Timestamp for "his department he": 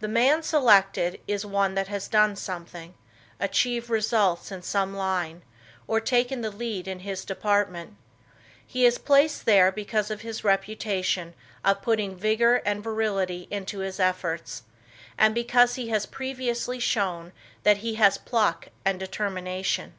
6.98-8.84